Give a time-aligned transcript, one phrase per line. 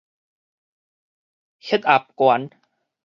[1.59, 2.49] 血壓懸